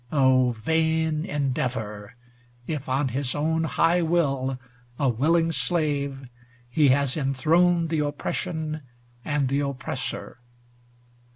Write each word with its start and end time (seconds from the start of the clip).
Oh, 0.11 0.53
vain 0.53 1.25
endeavor! 1.25 2.15
If 2.65 2.89
on 2.89 3.09
his 3.09 3.35
own 3.35 3.65
high 3.65 4.01
will, 4.01 4.57
a 4.97 5.07
willing 5.09 5.51
slave, 5.51 6.27
He 6.71 6.87
has 6.87 7.15
enthroned 7.15 7.89
the 7.89 7.99
oppression 7.99 8.81
and 9.23 9.47
the 9.47 9.59
oppressor. 9.59 10.39